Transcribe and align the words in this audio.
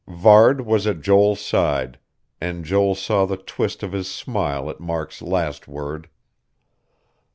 Varde 0.07 0.61
was 0.61 0.87
at 0.87 0.99
Joel's 1.01 1.39
side; 1.39 1.99
and 2.41 2.65
Joel 2.65 2.95
saw 2.95 3.27
the 3.27 3.37
twist 3.37 3.83
of 3.83 3.91
his 3.91 4.09
smile 4.09 4.67
at 4.67 4.79
Mark's 4.79 5.21
last 5.21 5.67
word. 5.67 6.09